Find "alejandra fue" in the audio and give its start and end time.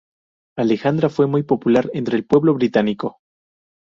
0.57-1.27